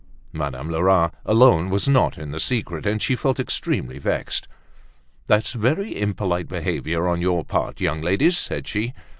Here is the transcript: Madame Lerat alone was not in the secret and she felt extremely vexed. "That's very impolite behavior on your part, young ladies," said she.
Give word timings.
Madame 0.33 0.67
Lerat 0.71 1.13
alone 1.27 1.69
was 1.69 1.87
not 1.87 2.17
in 2.17 2.31
the 2.31 2.39
secret 2.39 2.87
and 2.87 3.03
she 3.03 3.15
felt 3.15 3.39
extremely 3.39 3.99
vexed. 3.99 4.47
"That's 5.27 5.53
very 5.53 5.91
impolite 5.95 6.47
behavior 6.47 7.07
on 7.07 7.21
your 7.21 7.45
part, 7.45 7.79
young 7.79 8.01
ladies," 8.01 8.35
said 8.35 8.67
she. 8.67 8.95